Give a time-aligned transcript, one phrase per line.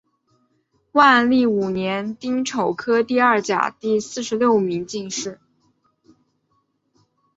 [0.93, 5.39] 万历五年丁丑科第二甲第四十六名进士。